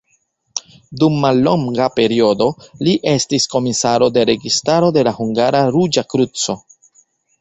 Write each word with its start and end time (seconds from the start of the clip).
Dum 1.01 1.17
mallonga 1.25 1.89
periodo, 1.99 2.47
li 2.87 2.95
estis 3.13 3.45
komisaro 3.53 4.09
de 4.17 4.27
registaro 4.33 4.91
de 4.97 5.05
la 5.09 5.15
Hungara 5.19 5.63
Ruĝa 5.77 6.07
Kruco. 6.15 6.57